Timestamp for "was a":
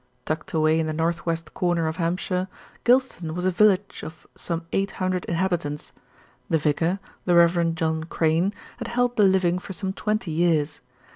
3.35-3.51